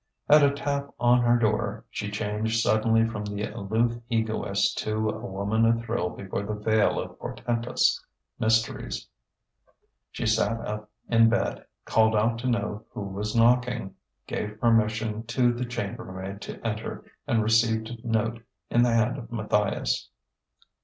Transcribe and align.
At 0.27 0.41
a 0.41 0.49
tap 0.49 0.95
on 0.99 1.21
her 1.21 1.37
door 1.37 1.85
she 1.91 2.09
changed 2.09 2.59
suddenly 2.59 3.05
from 3.07 3.23
the 3.23 3.43
aloof 3.43 4.01
egoist 4.09 4.79
to 4.79 5.09
a 5.11 5.25
woman 5.27 5.63
athrill 5.63 6.09
before 6.09 6.41
the 6.41 6.55
veil 6.55 6.99
of 6.99 7.19
portentous 7.19 8.03
mysteries. 8.39 9.07
She 10.11 10.25
sat 10.25 10.59
up 10.65 10.89
in 11.09 11.29
bed, 11.29 11.67
called 11.85 12.15
out 12.15 12.39
to 12.39 12.47
know 12.47 12.83
who 12.89 13.01
was 13.01 13.35
knocking, 13.35 13.93
gave 14.25 14.59
permission 14.59 15.21
to 15.27 15.53
the 15.53 15.65
chambermaid 15.65 16.41
to 16.41 16.59
enter, 16.65 17.05
and 17.27 17.43
received 17.43 17.91
a 17.91 17.97
note 18.07 18.41
in 18.71 18.81
the 18.81 18.93
hand 18.95 19.19
of 19.19 19.31
Matthias. 19.31 20.09